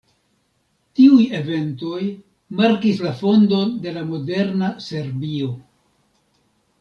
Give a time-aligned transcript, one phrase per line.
[0.99, 1.99] Tiuj eventoj
[2.61, 5.51] markis la fondon de la moderna Serbio.